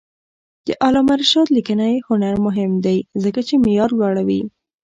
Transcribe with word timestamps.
د 0.67 0.69
علامه 0.85 1.13
رشاد 1.21 1.47
لیکنی 1.57 1.93
هنر 2.07 2.35
مهم 2.45 2.71
دی 2.85 2.97
ځکه 3.23 3.41
چې 3.47 3.53
معیار 3.63 3.89
لوړوي. 3.99 4.41